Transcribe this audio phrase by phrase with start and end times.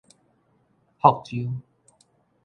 [0.99, 1.53] 福州